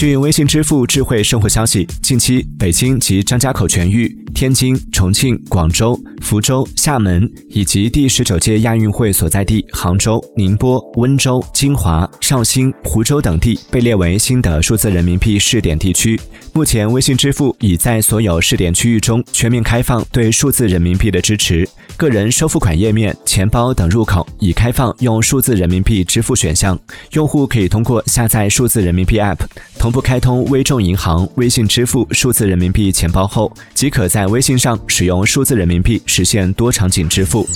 [0.00, 16.18] 据微信支付智慧生活消息，近期北京及张家口全域、天津、重庆、广州、福州、厦门以及第十九届亚运会所在地杭州、宁波、温州、金华、绍兴、湖州等地被列为新的数字人民币试点地区。
[16.54, 26.76] 目前，微信支付已在所有试点区域中全面开放对数字人民币的支持，个人收付款页面、钱包等入口已开放用数字人民币支付选项，
[27.12, 29.40] 用户可以通过下载数字人民币 App。
[29.80, 37.48] 同步开通微众银行微信支付数字人民币钱包后，即可在微信上使用数字人民币实现多场景支付。